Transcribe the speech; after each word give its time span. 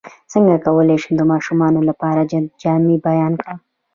څنګه 0.31 0.55
کولی 0.65 0.97
شم 1.03 1.13
د 1.17 1.21
ماشومانو 1.31 1.79
لپاره 1.89 2.21
د 2.23 2.27
جنت 2.31 2.51
جامې 2.61 2.95
بیان 3.07 3.33
کړم 3.41 3.57